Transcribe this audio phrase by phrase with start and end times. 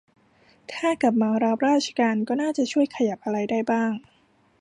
[0.73, 3.91] ถ้ากลับมารับราชการก็น่าจะช่วยขยับอะไรได้บ้าง